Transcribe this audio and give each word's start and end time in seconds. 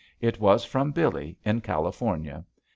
It 0.19 0.39
was 0.39 0.65
from 0.65 0.89
Billee 0.93 1.37
in 1.45 1.61
California. 1.61 2.43